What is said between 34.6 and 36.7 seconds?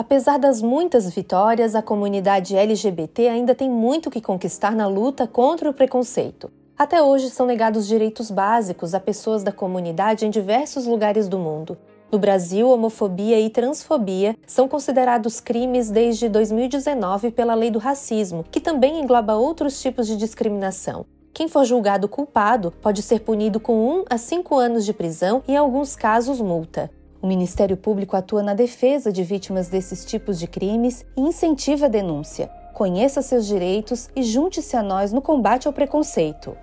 a nós no combate ao preconceito.